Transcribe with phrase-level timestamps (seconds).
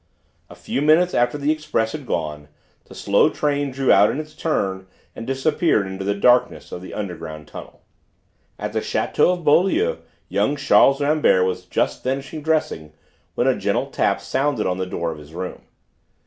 [0.49, 2.47] A few minutes after the express had gone,
[2.85, 6.91] the slow train drew out in its turn, and disappeared into the darkness of the
[6.95, 7.83] underground tunnel.
[8.57, 12.93] At the château of Beaulieu young Charles Rambert was just finishing dressing
[13.35, 15.61] when a gentle tap sounded on the door of his room.